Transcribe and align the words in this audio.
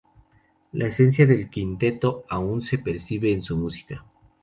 La 0.71 0.87
esencia 0.87 1.27
del 1.27 1.47
quinteto 1.51 2.23
aún 2.27 2.63
se 2.63 2.79
percibe 2.79 3.31
en 3.31 3.43
su 3.43 3.55
música. 3.55 4.03